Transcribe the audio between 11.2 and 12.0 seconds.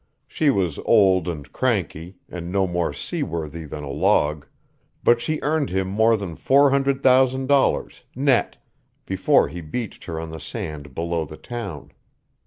the town.